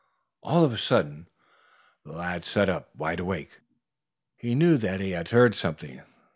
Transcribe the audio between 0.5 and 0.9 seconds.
of a